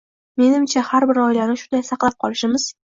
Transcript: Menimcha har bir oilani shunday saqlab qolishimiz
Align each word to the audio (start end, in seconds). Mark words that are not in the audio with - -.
Menimcha 0.41 0.83
har 0.89 1.07
bir 1.13 1.21
oilani 1.27 1.61
shunday 1.65 1.87
saqlab 1.93 2.21
qolishimiz 2.27 2.71